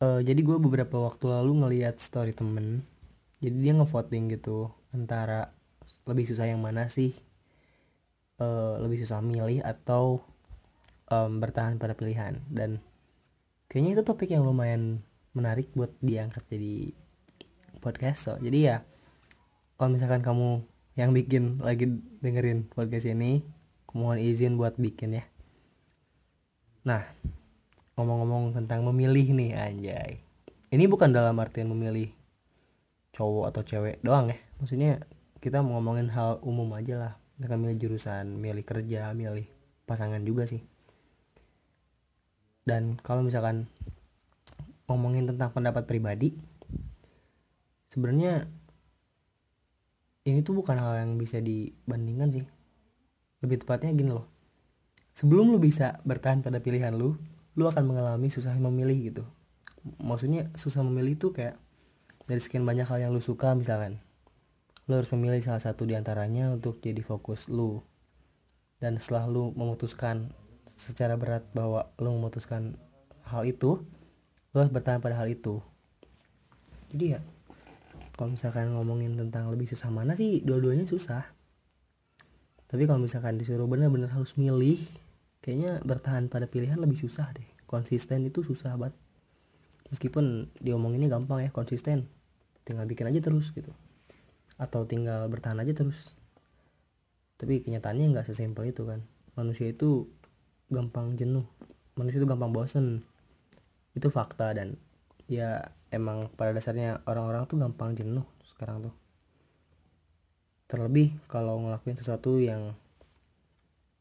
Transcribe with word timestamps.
uh, 0.00 0.20
jadi 0.24 0.40
gue 0.40 0.56
beberapa 0.56 0.96
waktu 0.96 1.30
lalu 1.30 1.52
ngeliat 1.64 2.00
story 2.00 2.32
temen. 2.32 2.82
Jadi 3.40 3.56
dia 3.56 3.72
ngevoting 3.72 4.32
gitu 4.36 4.68
antara 4.92 5.52
lebih 6.04 6.28
susah 6.28 6.48
yang 6.48 6.60
mana 6.60 6.88
sih? 6.92 7.16
Uh, 8.40 8.80
lebih 8.80 9.04
susah 9.04 9.20
milih 9.20 9.60
atau 9.60 10.24
um, 11.08 11.40
bertahan 11.40 11.76
pada 11.76 11.92
pilihan? 11.96 12.40
Dan 12.48 12.80
kayaknya 13.68 14.00
itu 14.00 14.02
topik 14.04 14.32
yang 14.32 14.44
lumayan 14.44 15.04
menarik 15.36 15.70
buat 15.76 15.92
diangkat 16.00 16.42
jadi 16.48 16.92
podcast. 17.80 18.18
So 18.28 18.32
jadi 18.40 18.58
ya 18.58 18.76
kalau 19.80 19.96
misalkan 19.96 20.20
kamu 20.20 20.64
yang 20.98 21.16
bikin 21.16 21.64
lagi 21.64 21.88
dengerin 22.20 22.68
podcast 22.68 23.08
ini 23.08 23.40
mohon 23.96 24.20
izin 24.20 24.60
buat 24.60 24.76
bikin 24.76 25.16
ya. 25.16 25.24
Nah 26.84 27.08
ngomong-ngomong 28.00 28.56
tentang 28.56 28.80
memilih 28.88 29.36
nih 29.36 29.52
anjay. 29.52 30.12
Ini 30.72 30.88
bukan 30.88 31.12
dalam 31.12 31.36
artian 31.36 31.68
memilih 31.68 32.08
cowok 33.12 33.52
atau 33.52 33.62
cewek 33.62 34.00
doang 34.00 34.32
ya. 34.32 34.38
Maksudnya 34.56 35.04
kita 35.44 35.60
mau 35.60 35.76
ngomongin 35.76 36.08
hal 36.08 36.40
umum 36.40 36.72
aja 36.72 36.96
lah. 36.96 37.12
Misalkan 37.36 37.60
milih 37.60 37.76
jurusan 37.76 38.40
milih 38.40 38.64
kerja 38.64 39.12
milih 39.12 39.44
pasangan 39.84 40.24
juga 40.24 40.48
sih. 40.48 40.64
Dan 42.64 42.96
kalau 43.04 43.20
misalkan 43.20 43.68
ngomongin 44.88 45.28
tentang 45.28 45.52
pendapat 45.52 45.84
pribadi 45.84 46.32
sebenarnya 47.92 48.46
ini 50.24 50.40
tuh 50.40 50.56
bukan 50.56 50.76
hal 50.78 51.04
yang 51.04 51.12
bisa 51.20 51.40
dibandingkan 51.42 52.32
sih. 52.32 52.46
Lebih 53.44 53.64
tepatnya 53.64 53.92
gini 53.92 54.12
loh. 54.12 54.28
Sebelum 55.16 55.52
lu 55.52 55.58
bisa 55.58 55.98
bertahan 56.06 56.40
pada 56.40 56.62
pilihan 56.62 56.94
lu 56.94 57.18
lu 57.58 57.66
akan 57.66 57.84
mengalami 57.86 58.30
susah 58.30 58.54
memilih 58.54 58.98
gitu. 59.10 59.24
Maksudnya 60.02 60.52
susah 60.54 60.84
memilih 60.84 61.16
itu 61.16 61.32
kayak 61.32 61.56
dari 62.28 62.38
sekian 62.38 62.62
banyak 62.62 62.86
hal 62.86 63.00
yang 63.02 63.10
lu 63.10 63.18
suka 63.18 63.56
misalkan 63.58 63.98
lu 64.86 64.98
harus 64.98 65.10
memilih 65.14 65.38
salah 65.38 65.62
satu 65.62 65.86
di 65.86 65.94
antaranya 65.94 66.50
untuk 66.50 66.82
jadi 66.82 67.02
fokus 67.02 67.46
lu. 67.46 67.82
Dan 68.82 68.98
setelah 68.98 69.30
lu 69.30 69.54
memutuskan 69.54 70.34
secara 70.74 71.14
berat 71.14 71.46
bahwa 71.54 71.92
lu 72.00 72.10
memutuskan 72.16 72.74
hal 73.28 73.46
itu 73.46 73.82
lu 74.50 74.56
harus 74.58 74.72
bertahan 74.72 74.98
pada 74.98 75.14
hal 75.14 75.30
itu. 75.30 75.62
Jadi 76.90 77.14
ya 77.14 77.20
kalau 78.18 78.34
misalkan 78.34 78.74
ngomongin 78.74 79.16
tentang 79.16 79.48
lebih 79.48 79.64
susah 79.70 79.88
mana 79.88 80.12
sih? 80.12 80.42
Dua-duanya 80.44 80.84
susah. 80.84 81.24
Tapi 82.68 82.86
kalau 82.86 83.02
misalkan 83.02 83.38
disuruh 83.38 83.64
bener-bener 83.64 84.12
harus 84.12 84.34
milih 84.36 84.78
kayaknya 85.40 85.80
bertahan 85.84 86.28
pada 86.28 86.48
pilihan 86.48 86.76
lebih 86.76 87.00
susah 87.00 87.32
deh. 87.32 87.46
Konsisten 87.64 88.28
itu 88.28 88.44
susah 88.44 88.76
banget. 88.76 88.96
Meskipun 89.90 90.48
diomonginnya 90.62 91.10
gampang 91.10 91.42
ya 91.42 91.50
konsisten. 91.50 92.06
Tinggal 92.62 92.86
bikin 92.86 93.10
aja 93.10 93.18
terus 93.18 93.50
gitu. 93.50 93.72
Atau 94.60 94.86
tinggal 94.86 95.26
bertahan 95.26 95.58
aja 95.58 95.72
terus. 95.74 96.14
Tapi 97.40 97.64
kenyataannya 97.64 98.12
nggak 98.12 98.28
sesimpel 98.28 98.70
itu 98.70 98.84
kan. 98.84 99.00
Manusia 99.34 99.72
itu 99.72 100.06
gampang 100.68 101.16
jenuh. 101.16 101.48
Manusia 101.96 102.20
itu 102.20 102.28
gampang 102.28 102.52
bosen. 102.52 103.02
Itu 103.96 104.12
fakta 104.12 104.54
dan 104.54 104.78
ya 105.26 105.72
emang 105.90 106.30
pada 106.34 106.54
dasarnya 106.54 107.02
orang-orang 107.06 107.46
tuh 107.50 107.58
gampang 107.58 107.96
jenuh 107.96 108.26
sekarang 108.54 108.86
tuh. 108.86 108.94
Terlebih 110.70 111.18
kalau 111.26 111.58
ngelakuin 111.66 111.98
sesuatu 111.98 112.38
yang 112.38 112.78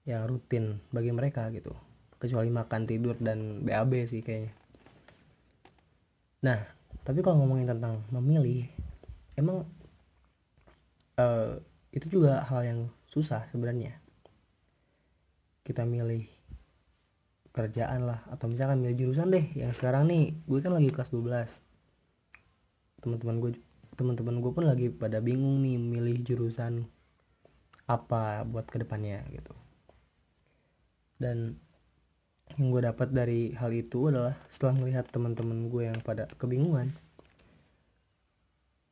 yang 0.09 0.25
rutin 0.25 0.81
bagi 0.89 1.13
mereka 1.13 1.53
gitu. 1.53 1.69
Kecuali 2.17 2.49
makan 2.49 2.89
tidur 2.89 3.13
dan 3.21 3.61
BAB 3.61 4.09
sih 4.09 4.25
kayaknya. 4.25 4.51
Nah 6.41 6.59
tapi 7.05 7.21
kalau 7.21 7.45
ngomongin 7.45 7.69
tentang 7.69 8.01
memilih 8.09 8.65
emang 9.37 9.69
uh, 11.21 11.61
itu 11.93 12.09
juga 12.09 12.41
hal 12.41 12.65
yang 12.65 12.79
susah 13.05 13.45
sebenarnya. 13.53 13.93
Kita 15.61 15.85
milih 15.85 16.25
kerjaan 17.53 18.05
lah 18.05 18.25
atau 18.29 18.49
misalkan 18.49 18.81
milih 18.81 18.97
jurusan 19.05 19.33
deh 19.33 19.45
yang 19.57 19.73
sekarang 19.73 20.05
nih 20.07 20.37
gue 20.45 20.59
kan 20.61 20.71
lagi 20.71 20.93
kelas 20.93 21.09
12 21.11 23.03
teman-teman 23.03 23.35
gue 23.41 23.51
teman-teman 23.97 24.39
gue 24.39 24.51
pun 24.53 24.63
lagi 24.63 24.87
pada 24.93 25.19
bingung 25.19 25.59
nih 25.65 25.75
milih 25.75 26.23
jurusan 26.23 26.87
apa 27.89 28.45
buat 28.45 28.69
ke 28.69 28.79
depannya 28.79 29.25
gitu 29.33 29.51
dan 31.19 31.59
yang 32.57 32.73
gue 32.73 32.81
dapat 32.81 33.13
dari 33.13 33.53
hal 33.53 33.69
itu 33.69 34.09
adalah 34.09 34.33
setelah 34.49 34.73
melihat 34.81 35.05
teman-teman 35.13 35.69
gue 35.69 35.83
yang 35.85 35.99
pada 36.01 36.25
kebingungan 36.39 36.95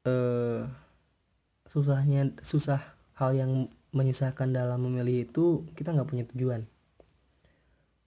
eh 0.06 0.62
susahnya 1.68 2.32
susah 2.46 2.80
hal 3.20 3.36
yang 3.36 3.52
menyusahkan 3.92 4.54
dalam 4.54 4.80
memilih 4.88 5.28
itu 5.28 5.68
kita 5.76 5.92
nggak 5.92 6.08
punya 6.08 6.24
tujuan. 6.32 6.64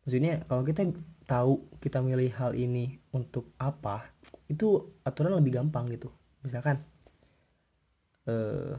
Maksudnya 0.06 0.46
kalau 0.48 0.62
kita 0.64 0.88
tahu 1.28 1.52
kita 1.82 2.00
milih 2.00 2.32
hal 2.40 2.56
ini 2.56 2.98
untuk 3.12 3.52
apa 3.60 4.08
itu 4.48 4.96
aturan 5.04 5.36
lebih 5.36 5.60
gampang 5.60 5.92
gitu. 5.92 6.08
Misalkan 6.40 6.80
eh 8.24 8.72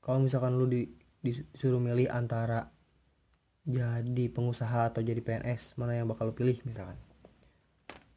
kalau 0.00 0.24
misalkan 0.24 0.56
lu 0.56 0.64
di, 0.64 0.88
disuruh 1.20 1.82
milih 1.82 2.08
antara 2.08 2.64
jadi 3.68 4.24
pengusaha 4.32 4.88
atau 4.88 5.04
jadi 5.04 5.20
PNS 5.20 5.76
mana 5.76 5.92
yang 6.00 6.08
bakal 6.08 6.32
lo 6.32 6.34
pilih 6.34 6.56
misalkan. 6.64 6.96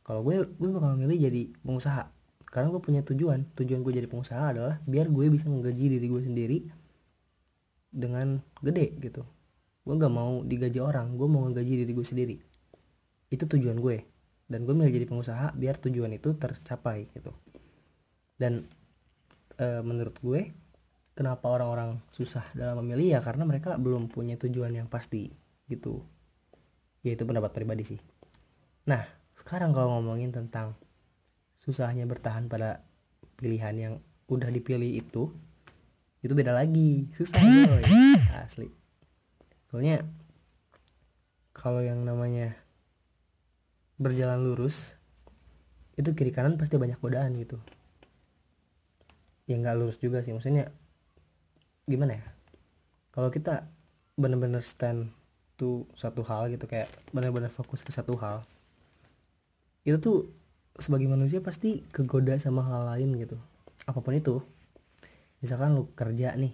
Kalau 0.07 0.23
gue 0.23 0.47
gue 0.47 0.69
bakal 0.71 0.95
milih 0.95 1.27
jadi 1.27 1.51
pengusaha. 1.59 2.07
Karena 2.47 2.71
gue 2.71 2.79
punya 2.79 3.03
tujuan. 3.03 3.43
Tujuan 3.59 3.83
gue 3.83 3.93
jadi 3.99 4.07
pengusaha 4.07 4.55
adalah 4.55 4.79
biar 4.87 5.11
gue 5.11 5.27
bisa 5.27 5.51
menggaji 5.51 5.99
diri 5.99 6.07
gue 6.07 6.23
sendiri 6.23 6.57
dengan 7.91 8.39
gede 8.63 8.95
gitu. 9.03 9.27
Gue 9.83 9.93
nggak 9.99 10.13
mau 10.13 10.39
digaji 10.47 10.79
orang 10.79 11.19
gue 11.19 11.27
mau 11.27 11.43
menggaji 11.43 11.83
diri 11.83 11.91
gue 11.91 12.07
sendiri. 12.07 12.35
Itu 13.27 13.43
tujuan 13.43 13.75
gue. 13.75 14.07
Dan 14.47 14.63
gue 14.63 14.71
milih 14.71 14.91
jadi 14.91 15.07
pengusaha 15.07 15.51
biar 15.51 15.75
tujuan 15.83 16.15
itu 16.15 16.31
tercapai 16.39 17.11
gitu. 17.11 17.35
Dan 18.39 18.63
e, 19.59 19.67
menurut 19.83 20.15
gue 20.23 20.47
kenapa 21.11 21.51
orang-orang 21.51 21.99
susah 22.15 22.47
dalam 22.55 22.83
memilih? 22.83 23.15
Ya 23.15 23.19
karena 23.19 23.43
mereka 23.43 23.75
belum 23.75 24.07
punya 24.07 24.39
tujuan 24.39 24.75
yang 24.75 24.87
pasti 24.87 25.40
gitu. 25.71 26.03
Ya 27.01 27.15
itu 27.15 27.23
pendapat 27.23 27.55
pribadi 27.55 27.95
sih. 27.95 27.99
Nah 28.85 29.07
sekarang 29.39 29.71
kalau 29.71 29.97
ngomongin 29.97 30.35
tentang 30.35 30.75
susahnya 31.63 32.03
bertahan 32.03 32.51
pada 32.51 32.83
pilihan 33.39 33.73
yang 33.73 33.93
udah 34.29 34.51
dipilih 34.51 34.99
itu 34.99 35.31
itu 36.21 36.33
beda 36.35 36.53
lagi. 36.53 37.09
Susah 37.17 37.41
boy 37.41 37.81
asli. 38.37 38.67
Soalnya 39.71 40.03
kalau 41.55 41.81
yang 41.81 42.03
namanya 42.03 42.53
berjalan 44.01 44.41
lurus 44.41 44.97
itu 45.97 46.09
kiri 46.17 46.33
kanan 46.33 46.57
pasti 46.57 46.77
banyak 46.77 46.97
godaan 47.01 47.37
gitu. 47.37 47.57
Ya 49.49 49.57
nggak 49.57 49.77
lurus 49.77 49.97
juga 49.97 50.21
sih. 50.21 50.33
Maksudnya 50.33 50.69
gimana 51.85 52.17
ya? 52.17 52.25
Kalau 53.11 53.29
kita 53.33 53.67
bener-bener 54.15 54.63
stand 54.63 55.11
satu 55.61 55.85
satu 55.93 56.25
hal 56.25 56.49
gitu 56.49 56.65
kayak 56.65 56.89
benar-benar 57.13 57.53
fokus 57.53 57.85
ke 57.85 57.93
satu 57.93 58.17
hal. 58.17 58.41
Itu 59.85 60.01
tuh 60.01 60.17
sebagai 60.81 61.05
manusia 61.05 61.37
pasti 61.37 61.85
kegoda 61.93 62.33
sama 62.41 62.65
hal 62.65 62.89
lain 62.89 63.13
gitu. 63.21 63.37
Apa 63.85 64.01
pun 64.01 64.17
itu 64.17 64.41
misalkan 65.37 65.77
lu 65.77 65.85
kerja 65.93 66.33
nih 66.33 66.53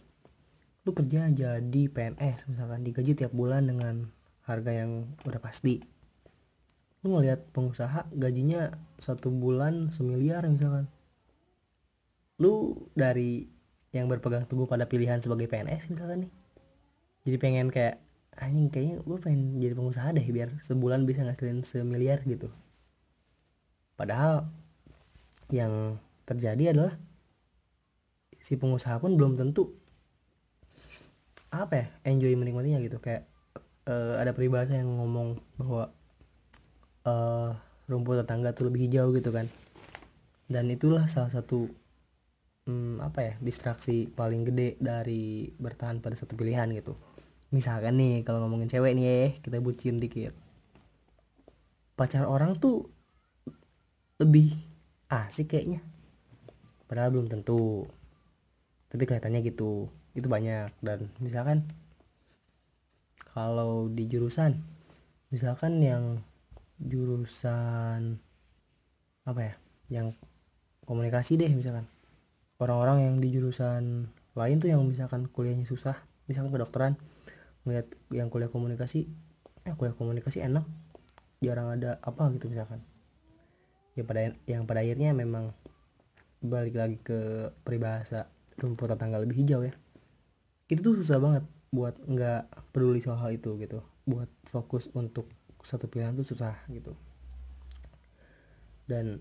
lu 0.84 0.96
kerja 0.96 1.28
jadi 1.28 1.82
PNS 1.92 2.48
misalkan 2.48 2.80
digaji 2.84 3.12
tiap 3.16 3.32
bulan 3.32 3.68
dengan 3.68 4.12
harga 4.44 4.72
yang 4.76 5.08
udah 5.24 5.40
pasti. 5.40 5.80
Lu 7.08 7.16
ngeliat 7.16 7.48
pengusaha 7.56 8.12
gajinya 8.12 8.76
satu 9.00 9.32
bulan 9.32 9.88
semiliar 9.96 10.44
misalkan. 10.52 10.92
Lu 12.44 12.76
dari 12.92 13.48
yang 13.96 14.12
berpegang 14.12 14.44
teguh 14.52 14.68
pada 14.68 14.84
pilihan 14.84 15.24
sebagai 15.24 15.48
PNS 15.48 15.96
misalkan 15.96 16.28
nih 16.28 16.32
jadi 17.28 17.38
pengen 17.44 17.68
kayak 17.68 18.00
anjing 18.38 18.70
kayaknya 18.70 19.02
gue 19.02 19.18
pengen 19.18 19.58
jadi 19.58 19.74
pengusaha 19.74 20.14
deh 20.14 20.28
biar 20.30 20.50
sebulan 20.62 21.10
bisa 21.10 21.26
ngasilin 21.26 21.66
semiliar 21.66 22.22
gitu. 22.24 22.54
Padahal 23.98 24.46
yang 25.50 25.98
terjadi 26.30 26.78
adalah 26.78 26.94
si 28.38 28.54
pengusaha 28.56 29.02
pun 29.02 29.18
belum 29.18 29.36
tentu 29.36 29.74
apa 31.50 31.74
ya 31.74 31.88
enjoy 32.06 32.38
menikmatinya 32.38 32.78
gitu. 32.86 33.02
Kayak 33.02 33.26
uh, 33.90 34.22
ada 34.22 34.38
peribahasa 34.38 34.78
yang 34.78 34.94
ngomong 35.02 35.42
bahwa 35.58 35.90
uh, 37.10 37.58
rumput 37.90 38.22
tetangga 38.22 38.54
tuh 38.54 38.70
lebih 38.70 38.86
hijau 38.86 39.10
gitu 39.18 39.34
kan. 39.34 39.50
Dan 40.46 40.70
itulah 40.70 41.10
salah 41.10 41.34
satu 41.34 41.66
um, 42.70 43.02
apa 43.02 43.20
ya 43.20 43.34
distraksi 43.42 44.06
paling 44.06 44.46
gede 44.46 44.78
dari 44.78 45.50
bertahan 45.58 46.00
pada 46.04 46.14
satu 46.14 46.38
pilihan 46.38 46.70
gitu 46.78 47.07
misalkan 47.48 47.96
nih 47.96 48.28
kalau 48.28 48.44
ngomongin 48.44 48.68
cewek 48.68 48.92
nih 48.98 49.06
ya 49.06 49.24
kita 49.40 49.64
bucin 49.64 50.04
dikit. 50.04 50.36
Pacar 51.98 52.28
orang 52.28 52.60
tuh 52.60 52.92
lebih 54.22 54.54
asik 55.10 55.56
kayaknya. 55.56 55.82
Padahal 56.86 57.14
belum 57.16 57.28
tentu. 57.32 57.88
Tapi 58.92 59.04
kelihatannya 59.04 59.42
gitu. 59.44 59.90
Itu 60.14 60.28
banyak. 60.30 60.72
Dan 60.84 61.10
misalkan 61.24 61.66
kalau 63.32 63.90
di 63.90 64.10
jurusan 64.10 64.58
misalkan 65.30 65.84
yang 65.84 66.24
jurusan 66.80 68.18
apa 69.28 69.42
ya 69.44 69.54
yang 69.92 70.08
komunikasi 70.86 71.40
deh 71.40 71.52
misalkan. 71.52 71.88
Orang-orang 72.58 73.06
yang 73.06 73.16
di 73.22 73.30
jurusan 73.30 74.10
lain 74.34 74.58
tuh 74.58 74.70
yang 74.74 74.82
misalkan 74.82 75.30
kuliahnya 75.30 75.66
susah 75.70 75.98
misalkan 76.26 76.54
kedokteran 76.54 76.94
melihat 77.68 77.92
yang 78.16 78.32
kuliah 78.32 78.48
komunikasi 78.48 79.12
ya 79.68 79.76
kuliah 79.76 79.92
komunikasi 79.92 80.40
enak 80.40 80.64
jarang 81.44 81.76
ada 81.76 82.00
apa 82.02 82.32
gitu 82.34 82.48
misalkan. 82.48 82.80
Ya 83.94 84.08
pada 84.08 84.32
yang 84.48 84.64
pada 84.64 84.82
akhirnya 84.82 85.12
memang 85.12 85.52
balik 86.40 86.80
lagi 86.80 86.98
ke 87.02 87.52
peribahasa 87.68 88.30
rumput 88.56 88.90
tetangga 88.90 89.20
lebih 89.20 89.44
hijau 89.44 89.68
ya. 89.68 89.74
Itu 90.72 90.82
tuh 90.82 91.04
susah 91.04 91.20
banget 91.20 91.44
buat 91.70 92.00
nggak 92.08 92.72
peduli 92.72 93.04
soal 93.04 93.20
hal 93.20 93.36
itu 93.36 93.60
gitu. 93.60 93.84
Buat 94.08 94.32
fokus 94.48 94.88
untuk 94.96 95.28
satu 95.62 95.92
pilihan 95.92 96.16
tuh 96.16 96.26
susah 96.26 96.56
gitu. 96.72 96.96
Dan 98.88 99.20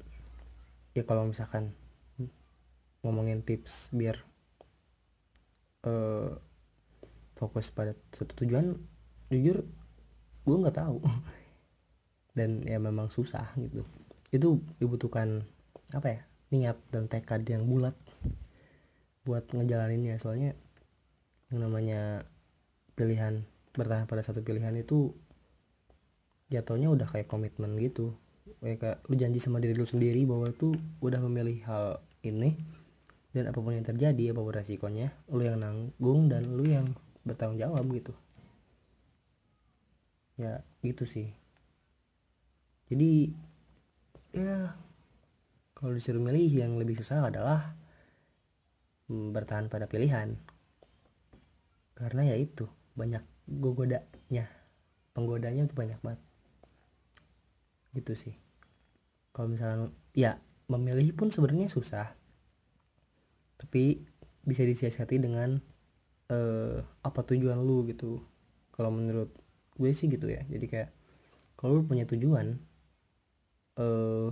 ya 0.94 1.02
kalau 1.02 1.26
misalkan 1.26 1.74
ngomongin 3.02 3.42
tips 3.42 3.90
biar 3.92 4.22
uh, 5.84 6.38
fokus 7.36 7.68
pada 7.68 7.92
satu 8.16 8.32
tujuan 8.44 8.74
jujur 9.28 9.62
gue 10.46 10.56
nggak 10.56 10.76
tahu. 10.76 10.98
Dan 12.36 12.64
ya 12.64 12.76
memang 12.80 13.08
susah 13.08 13.48
gitu. 13.56 13.84
Itu 14.32 14.60
dibutuhkan 14.80 15.44
apa 15.94 16.08
ya 16.10 16.20
niat 16.50 16.78
dan 16.92 17.08
tekad 17.08 17.46
yang 17.48 17.64
bulat 17.64 17.96
buat 19.24 19.46
ngejalaninnya. 19.50 20.20
Soalnya 20.20 20.52
yang 21.48 21.64
namanya 21.64 22.28
pilihan 22.92 23.46
bertahan 23.72 24.04
pada 24.04 24.20
satu 24.20 24.44
pilihan 24.44 24.74
itu 24.76 25.16
jatuhnya 26.52 26.92
udah 26.92 27.08
kayak 27.08 27.30
komitmen 27.30 27.78
gitu. 27.80 28.12
Kayak 28.60 29.00
lu 29.08 29.16
janji 29.16 29.40
sama 29.40 29.58
diri 29.58 29.72
lu 29.72 29.88
sendiri 29.88 30.22
bahwa 30.28 30.52
itu 30.52 30.76
udah 31.00 31.18
memilih 31.24 31.64
hal 31.64 31.86
ini 32.20 32.58
dan 33.36 33.52
apa 33.52 33.58
pun 33.60 33.76
yang 33.76 33.84
terjadi 33.84 34.32
apa 34.32 34.40
pun 34.40 34.54
resikonya 34.56 35.12
lu 35.28 35.44
yang 35.44 35.60
nanggung 35.60 36.32
dan 36.32 36.48
lu 36.56 36.64
yang 36.64 36.96
bertanggung 37.26 37.58
jawab 37.58 37.82
gitu. 37.90 38.14
Ya 40.38 40.62
gitu 40.86 41.02
sih. 41.04 41.34
Jadi 42.86 43.34
ya 44.30 44.78
kalau 45.74 45.92
disuruh 45.92 46.22
milih 46.22 46.46
yang 46.46 46.78
lebih 46.78 46.96
susah 47.02 47.26
adalah 47.26 47.74
bertahan 49.10 49.66
pada 49.66 49.90
pilihan. 49.90 50.38
Karena 51.98 52.30
ya 52.30 52.36
itu 52.38 52.70
banyak 52.94 53.22
gogodanya. 53.50 54.46
Penggodanya 55.12 55.66
itu 55.66 55.74
banyak 55.74 55.98
banget. 56.00 56.22
Gitu 57.96 58.12
sih. 58.14 58.34
Kalau 59.34 59.50
misalnya 59.50 59.90
ya 60.14 60.38
memilih 60.70 61.10
pun 61.12 61.28
sebenarnya 61.34 61.66
susah. 61.68 62.14
Tapi 63.56 64.04
bisa 64.46 64.62
disiasati 64.62 65.16
dengan 65.18 65.58
uh, 66.30 66.78
apa 67.16 67.24
tujuan 67.32 67.56
lu 67.64 67.88
gitu. 67.88 68.20
Kalau 68.76 68.92
menurut 68.92 69.32
gue 69.80 69.90
sih 69.96 70.04
gitu 70.12 70.28
ya. 70.28 70.44
Jadi 70.52 70.68
kayak 70.68 70.92
kalau 71.56 71.80
lu 71.80 71.82
punya 71.88 72.04
tujuan 72.04 72.60
uh, 73.80 74.28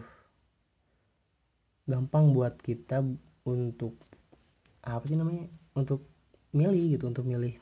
gampang 1.89 2.37
buat 2.37 2.61
kita 2.61 3.01
untuk 3.49 3.97
apa 4.85 5.01
sih 5.09 5.17
namanya 5.17 5.49
untuk 5.73 6.05
milih 6.53 7.01
gitu 7.01 7.09
untuk 7.09 7.25
milih 7.25 7.57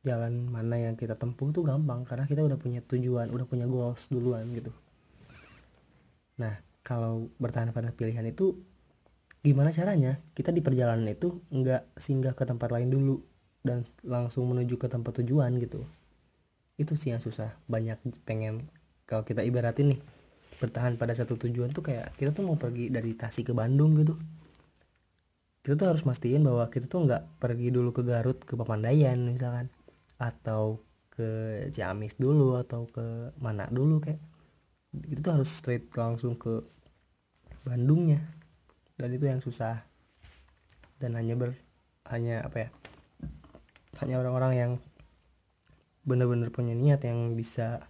jalan 0.00 0.48
mana 0.48 0.80
yang 0.80 0.96
kita 0.96 1.12
tempuh 1.12 1.52
tuh 1.52 1.60
gampang. 1.60 2.08
Karena 2.08 2.24
kita 2.24 2.40
udah 2.40 2.56
punya 2.56 2.80
tujuan 2.88 3.28
udah 3.28 3.44
punya 3.44 3.68
goals 3.68 4.08
duluan 4.08 4.48
gitu. 4.56 4.72
Nah 6.40 6.56
kalau 6.80 7.28
bertahan 7.36 7.68
pada 7.76 7.92
pilihan 7.92 8.24
itu 8.24 8.56
gimana 9.44 9.76
caranya? 9.76 10.24
Kita 10.32 10.56
di 10.56 10.64
perjalanan 10.64 11.04
itu 11.04 11.44
nggak 11.52 12.00
singgah 12.00 12.32
ke 12.32 12.48
tempat 12.48 12.72
lain 12.72 12.88
dulu 12.88 13.33
dan 13.64 13.80
langsung 14.04 14.44
menuju 14.52 14.76
ke 14.76 14.86
tempat 14.86 15.24
tujuan 15.24 15.56
gitu. 15.56 15.82
Itu 16.76 16.94
sih 17.00 17.16
yang 17.16 17.24
susah 17.24 17.56
banyak 17.64 17.96
pengen 18.28 18.68
kalau 19.08 19.24
kita 19.24 19.40
ibaratin 19.40 19.96
nih 19.96 20.00
bertahan 20.60 21.00
pada 21.00 21.16
satu 21.16 21.34
tujuan 21.40 21.72
tuh 21.72 21.82
kayak 21.82 22.14
kita 22.20 22.30
tuh 22.30 22.44
mau 22.46 22.60
pergi 22.60 22.92
dari 22.92 23.16
Tasik 23.16 23.50
ke 23.50 23.54
Bandung 23.56 23.96
gitu. 23.98 24.14
Kita 25.64 25.80
tuh 25.80 25.96
harus 25.96 26.04
mastiin 26.04 26.44
bahwa 26.44 26.68
kita 26.68 26.84
tuh 26.84 27.08
nggak 27.08 27.40
pergi 27.40 27.72
dulu 27.72 27.90
ke 27.96 28.04
Garut 28.04 28.36
ke 28.44 28.52
Papandayan 28.52 29.32
misalkan 29.32 29.72
atau 30.20 30.76
ke 31.08 31.64
Ciamis 31.72 32.20
dulu 32.20 32.60
atau 32.60 32.84
ke 32.92 33.32
mana 33.40 33.64
dulu 33.72 34.04
kayak. 34.04 34.20
Itu 35.08 35.24
tuh 35.24 35.32
harus 35.40 35.50
straight 35.50 35.88
langsung 35.96 36.36
ke 36.36 36.60
Bandungnya 37.64 38.20
dan 39.00 39.08
itu 39.08 39.24
yang 39.24 39.40
susah. 39.40 39.80
Dan 41.00 41.16
hanya 41.16 41.34
ber 41.34 41.56
hanya 42.12 42.44
apa 42.44 42.68
ya 42.68 42.70
hanya 44.04 44.20
orang-orang 44.20 44.52
yang 44.52 44.72
bener-bener 46.04 46.52
punya 46.52 46.76
niat 46.76 47.00
yang 47.08 47.32
bisa 47.32 47.80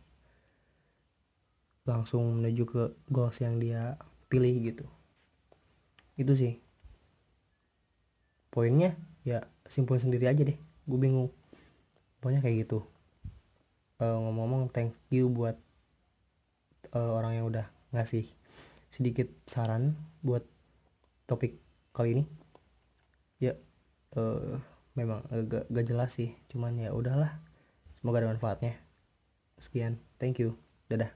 langsung 1.84 2.38
menuju 2.38 2.62
ke 2.64 2.82
goals 3.10 3.42
yang 3.42 3.58
dia 3.58 3.98
pilih 4.30 4.54
gitu. 4.62 4.86
Itu 6.14 6.32
sih. 6.38 6.62
Poinnya 8.54 8.94
ya 9.26 9.42
simpulin 9.66 9.98
sendiri 9.98 10.30
aja 10.30 10.46
deh. 10.46 10.54
Gue 10.86 10.98
bingung. 11.02 11.34
Pokoknya 12.22 12.40
kayak 12.40 12.70
gitu. 12.70 12.86
Uh, 13.98 14.16
ngomong-ngomong 14.22 14.70
thank 14.70 14.94
you 15.10 15.26
buat 15.26 15.58
uh, 16.94 17.10
orang 17.18 17.42
yang 17.42 17.46
udah 17.50 17.66
ngasih 17.90 18.26
sedikit 18.94 19.26
saran 19.50 19.98
buat 20.22 20.46
topik 21.26 21.58
kali 21.90 22.22
ini. 22.22 22.24
Ya 23.42 23.58
uh, 24.14 24.62
memang 24.94 25.26
agak 25.30 25.66
gak 25.70 25.86
jelas 25.86 26.14
sih 26.14 26.34
cuman 26.50 26.78
ya 26.78 26.90
udahlah 26.94 27.38
semoga 27.98 28.22
ada 28.22 28.30
manfaatnya. 28.30 28.78
Sekian 29.58 29.98
thank 30.18 30.38
you 30.42 30.58
dadah 30.90 31.10